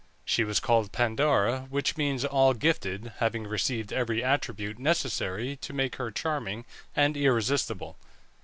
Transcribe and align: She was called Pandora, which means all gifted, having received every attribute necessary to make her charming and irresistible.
She 0.25 0.43
was 0.43 0.59
called 0.59 0.91
Pandora, 0.91 1.67
which 1.69 1.95
means 1.95 2.25
all 2.25 2.55
gifted, 2.55 3.11
having 3.17 3.45
received 3.45 3.93
every 3.93 4.23
attribute 4.23 4.79
necessary 4.79 5.55
to 5.57 5.73
make 5.73 5.97
her 5.97 6.09
charming 6.09 6.65
and 6.95 7.15
irresistible. 7.15 7.97